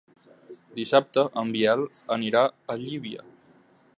[0.79, 1.85] Dissabte en Biel
[2.17, 2.43] anirà
[2.77, 3.29] a Llívia.